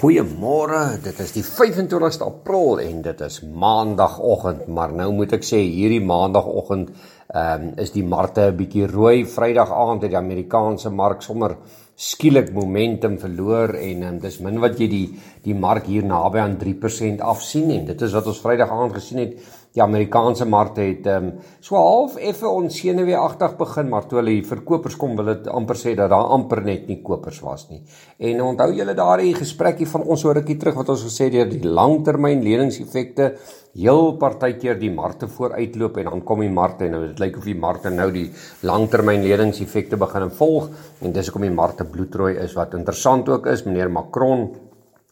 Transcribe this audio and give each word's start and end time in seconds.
Goeiemôre. 0.00 0.96
Dit 1.04 1.18
is 1.20 1.34
die 1.34 1.42
25ste 1.44 2.24
April 2.24 2.78
en 2.80 3.02
dit 3.04 3.18
is 3.26 3.34
Maandagoggend, 3.44 4.62
maar 4.72 4.94
nou 4.96 5.10
moet 5.12 5.34
ek 5.36 5.44
sê 5.44 5.58
hierdie 5.60 6.00
Maandagoggend 6.00 6.94
ehm 7.36 7.66
um, 7.66 7.74
is 7.84 7.92
die 7.92 8.02
markte 8.02 8.46
'n 8.46 8.56
bietjie 8.56 8.88
rooi. 8.88 9.26
Vrydag 9.28 9.68
aand 9.68 10.06
het 10.06 10.14
die 10.14 10.18
Amerikaanse 10.18 10.88
mark 10.90 11.20
sommer 11.22 11.58
skielik 11.96 12.48
momentum 12.56 13.18
verloor 13.20 13.76
en 13.76 14.02
um, 14.08 14.18
dis 14.24 14.40
min 14.40 14.56
wat 14.64 14.80
jy 14.80 14.88
die 14.88 15.06
die 15.44 15.54
mark 15.54 15.84
hier 15.84 16.08
naby 16.08 16.40
aan 16.40 16.56
3% 16.56 17.20
afsien 17.20 17.68
en 17.70 17.84
dit 17.84 18.02
is 18.02 18.16
wat 18.16 18.26
ons 18.26 18.40
Vrydag 18.40 18.72
aand 18.72 18.96
gesien 18.96 19.20
het 19.20 19.36
die 19.74 19.82
Amerikaanse 19.82 20.46
markte 20.50 20.82
het 20.82 21.06
ehm 21.06 21.28
um, 21.30 21.32
so 21.62 21.76
half 21.78 22.16
effe 22.16 22.48
onsenuweeagtig 22.48 23.56
begin, 23.58 23.88
maar 23.88 24.06
toe 24.08 24.18
hulle 24.18 24.32
die 24.40 24.46
verkopers 24.46 24.96
kom, 24.98 25.14
wil 25.16 25.30
dit 25.30 25.46
amper 25.48 25.78
sê 25.78 25.94
dat 25.94 26.10
daar 26.10 26.32
amper 26.34 26.62
net 26.66 26.88
nie 26.88 26.98
kopers 27.06 27.38
was 27.44 27.68
nie. 27.70 27.78
En 28.18 28.42
onthou 28.48 28.72
julle 28.74 28.96
daardie 28.98 29.34
gesprekkie 29.36 29.86
van 29.92 30.02
ons 30.02 30.24
oor 30.26 30.34
rukkie 30.40 30.58
terug 30.58 30.80
wat 30.80 30.90
ons 30.96 31.04
gesê 31.06 31.28
het 31.28 31.36
deur 31.36 31.52
die 31.52 31.74
langtermyn 31.80 32.42
leningseffekte 32.42 33.30
heel 33.78 34.16
partykeer 34.18 34.80
die 34.80 34.90
markte 34.90 35.28
vooruitloop 35.30 36.00
en 36.00 36.10
dan 36.10 36.24
kom 36.26 36.42
die 36.42 36.50
markte 36.50 36.88
en 36.88 36.96
nou 36.96 37.04
dit 37.06 37.22
lyk 37.22 37.38
of 37.38 37.46
die 37.46 37.54
markte 37.54 37.92
nou 37.94 38.08
die 38.10 38.26
langtermyn 38.66 39.22
leningseffekte 39.22 39.98
begin 40.00 40.32
volg 40.34 40.66
en 41.00 41.14
dis 41.14 41.30
hoekom 41.30 41.46
die 41.46 41.54
markte 41.54 41.86
bloedrooi 41.86 42.34
is 42.42 42.56
wat 42.58 42.74
interessant 42.74 43.30
ook 43.30 43.46
is 43.52 43.62
meneer 43.68 43.92
Macron 43.92 44.48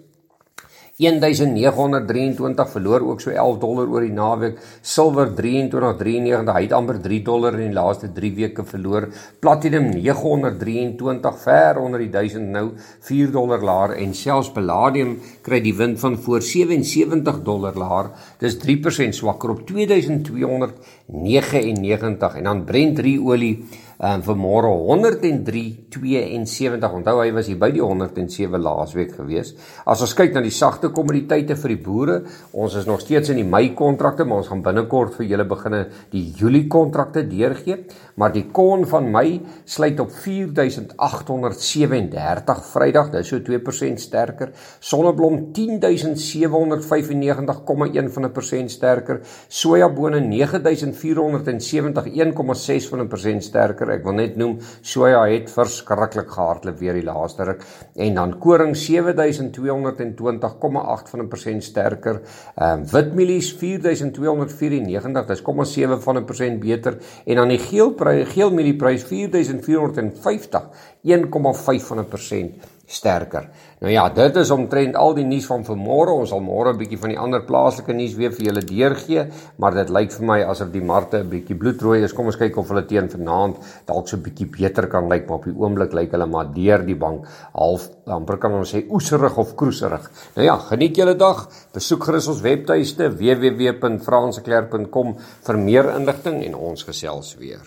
1923 1.00 2.68
verloor 2.74 3.06
ook 3.08 3.22
so 3.24 3.32
11 3.32 3.62
dollar 3.62 3.88
oor 3.88 4.04
die 4.04 4.12
naweek. 4.12 4.58
Silwer 4.84 5.30
23.93, 5.38 6.50
hy 6.52 6.64
het 6.66 6.74
amper 6.76 7.00
3 7.00 7.24
dollar 7.24 7.56
in 7.56 7.70
die 7.70 7.78
laaste 7.78 8.12
3 8.12 8.36
weke 8.36 8.66
verloor. 8.68 9.08
Platinum 9.40 9.96
923 9.96 11.40
ver 11.46 11.80
onder 11.80 12.04
die 12.04 12.12
1000 12.12 12.52
nou 12.52 12.76
4 13.08 13.32
dollar 13.32 13.64
laer 13.64 13.96
en 13.96 14.12
selfs 14.14 14.52
palladium 14.52 15.24
kry 15.46 15.62
die 15.64 15.78
wind 15.80 16.00
van 16.04 16.20
voor 16.20 16.44
77 16.44 17.48
dollar 17.48 17.80
laer. 17.80 18.12
Dis 18.44 18.60
3% 18.60 19.16
swakker 19.16 19.56
op 19.56 19.64
2299 19.72 22.36
en 22.36 22.44
dan 22.52 22.68
Brent 22.68 23.00
3 23.00 23.24
olie 23.24 23.64
um, 24.00 24.22
vanmôre 24.24 24.72
103.72. 24.72 26.96
Onthou 27.00 27.20
hy 27.20 27.32
was 27.36 27.48
hier 27.52 27.60
by 27.60 27.68
die 27.76 27.84
107 27.84 28.56
laasweek 28.64 29.12
gewees. 29.18 29.50
As 29.90 30.04
ons 30.06 30.14
kyk 30.18 30.32
na 30.36 30.42
die 30.46 30.54
sagte 30.56 30.88
kommoditeite 30.96 31.56
vir 31.60 31.70
die 31.76 31.84
boere, 31.84 32.18
ons 32.56 32.74
is 32.80 32.88
nog 32.88 33.02
steeds 33.04 33.30
in 33.34 33.40
die 33.42 33.50
Mei 33.50 33.66
kontrakte, 33.78 34.24
maar 34.26 34.40
ons 34.44 34.52
gaan 34.52 34.66
binnekort 34.66 35.12
vir 35.18 35.26
julle 35.34 35.48
beginne 35.50 35.82
die 36.14 36.26
Julie 36.40 36.68
kontrakte 36.72 37.22
deurgee, 37.28 37.78
maar 38.20 38.32
die 38.36 38.48
korn 38.56 38.84
van 38.90 39.06
Mei 39.12 39.30
sluit 39.68 40.00
op 40.00 40.12
4837 40.16 42.58
Vrydag, 42.70 43.08
dis 43.14 43.30
so 43.30 43.38
2% 43.44 44.00
sterker. 44.00 44.50
Sonneblom 44.80 45.36
10795,1 45.56 48.10
van 48.16 48.26
'n 48.26 48.32
persent 48.32 48.72
sterker. 48.72 49.22
Sojabone 49.50 50.20
9470 50.22 52.08
1,6 52.08 52.90
van 52.90 53.00
'n 53.02 53.08
persent 53.08 53.44
sterker 53.44 53.89
sterker. 53.90 54.00
Ek 54.00 54.06
wil 54.06 54.14
net 54.18 54.38
noem 54.38 54.60
soja 54.82 55.28
het 55.30 55.50
verskriklik 55.52 56.30
gehardloop 56.30 56.80
weer 56.80 56.94
die 56.98 57.06
laaste 57.06 57.44
ruk 57.46 57.64
en 57.98 58.16
dan 58.16 58.40
koring 58.40 58.76
7220,8 58.76 61.10
van 61.10 61.20
'n 61.22 61.28
persent 61.30 61.64
sterker. 61.64 62.22
Ehm 62.58 62.80
um, 62.80 62.86
witmielies 62.92 63.54
4294, 63.54 65.26
dis 65.28 65.42
0,7 65.42 66.02
van 66.02 66.18
'n 66.18 66.26
persent 66.26 66.60
beter 66.60 66.98
en 67.26 67.36
dan 67.36 67.48
die 67.50 67.60
geelprys 67.60 68.28
geelmielieprys 68.34 69.04
4450, 69.04 70.64
1,5 71.04 71.88
van 71.88 72.00
'n 72.00 72.08
persent 72.08 72.54
sterker. 72.90 73.46
Nou 73.80 73.92
ja, 73.94 74.10
dit 74.12 74.36
is 74.42 74.50
omtrent 74.52 74.98
al 75.00 75.14
die 75.16 75.24
nuus 75.24 75.46
van 75.48 75.62
vanmôre. 75.64 76.12
Ons 76.20 76.34
sal 76.34 76.42
môre 76.44 76.74
'n 76.74 76.78
bietjie 76.78 77.00
van 77.00 77.10
die 77.10 77.20
ander 77.20 77.42
plaaslike 77.46 77.94
nuus 77.94 78.16
weer 78.16 78.32
vir 78.32 78.46
julle 78.46 78.62
deurgee, 78.62 79.28
maar 79.58 79.74
dit 79.74 79.90
lyk 79.90 80.12
vir 80.12 80.26
my 80.26 80.44
asof 80.44 80.72
die 80.72 80.82
markte 80.82 81.20
'n 81.20 81.30
bietjie 81.30 81.56
bloedrooi 81.56 82.04
is. 82.04 82.14
Kom 82.14 82.26
ons 82.26 82.36
kyk 82.36 82.58
of 82.58 82.68
hulle 82.68 82.86
teen 82.86 83.10
vanaand 83.10 83.56
dalk 83.86 84.08
so 84.08 84.18
'n 84.18 84.24
bietjie 84.24 84.48
beter 84.48 84.88
kan 84.88 85.08
lyk, 85.08 85.28
maar 85.28 85.38
op 85.38 85.46
die 85.46 85.56
oomblik 85.56 85.94
lyk 85.94 86.12
hulle 86.12 86.26
maar 86.26 86.54
deur 86.54 86.86
die 86.86 86.96
bank 86.96 87.26
half 87.54 87.90
amper 88.06 88.38
kan 88.38 88.52
ons 88.52 88.74
sê 88.74 88.86
oeserig 88.90 89.38
of 89.38 89.56
kroeserig. 89.56 90.12
Nou 90.36 90.46
ja, 90.46 90.58
geniet 90.58 90.96
julle 90.96 91.16
dag. 91.16 91.48
Besoek 91.74 92.04
gerus 92.04 92.28
ons 92.28 92.42
webtuiste 92.42 93.10
www.franseklerk.com 93.10 95.16
vir 95.46 95.58
meer 95.58 95.96
inligting 95.96 96.44
en 96.46 96.56
ons 96.56 96.84
gesels 96.84 97.36
weer. 97.38 97.60